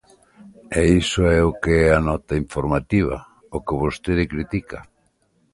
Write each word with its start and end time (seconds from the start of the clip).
E 0.79 0.81
iso 1.01 1.21
é 1.39 1.41
o 1.49 1.51
que 1.61 1.73
é 1.85 1.87
a 1.99 2.03
nota 2.09 2.33
informativa, 2.43 3.17
o 3.55 3.57
que 3.65 3.79
vostede 3.83 4.25
critica. 4.33 4.79